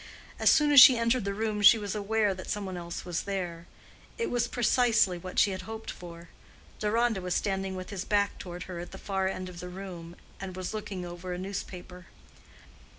[0.39, 3.21] As soon as she entered the room she was aware that some one else was
[3.21, 3.67] there:
[4.17, 6.29] it was precisely what she had hoped for.
[6.79, 10.15] Deronda was standing with his back toward her at the far end of the room,
[10.39, 12.07] and was looking over a newspaper.